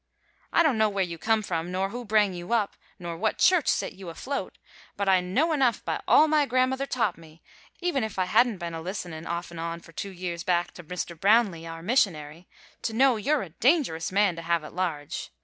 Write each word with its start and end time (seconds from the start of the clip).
I 0.51 0.63
don't 0.63 0.79
know 0.79 0.89
where 0.89 1.03
you 1.03 1.19
come 1.19 1.43
from, 1.43 1.71
nor 1.71 1.89
who 1.89 2.03
brang 2.05 2.33
you 2.33 2.53
up, 2.53 2.75
nor 2.97 3.15
what 3.15 3.37
church 3.37 3.67
set 3.67 3.93
you 3.93 4.09
afloat, 4.09 4.57
but 4.97 5.07
I 5.07 5.21
know 5.21 5.51
enough 5.53 5.85
by 5.85 6.01
all 6.07 6.27
my 6.27 6.47
grandmother 6.47 6.87
taught 6.87 7.19
me 7.19 7.43
even 7.81 8.03
if 8.03 8.17
I 8.17 8.25
hadn't 8.25 8.57
been 8.57 8.73
a 8.73 8.81
listenin' 8.81 9.27
off 9.27 9.51
and 9.51 9.59
on 9.59 9.79
for 9.79 9.91
two 9.91 10.09
years 10.09 10.43
back 10.43 10.71
to 10.71 10.83
Mr. 10.83 11.15
Brownleigh, 11.15 11.69
our 11.71 11.83
missionary 11.83 12.47
to 12.81 12.93
know 12.93 13.15
you're 13.15 13.43
a 13.43 13.49
dangerous 13.49 14.11
man 14.11 14.35
to 14.37 14.41
have 14.41 14.63
at 14.63 14.73
large. 14.73 15.29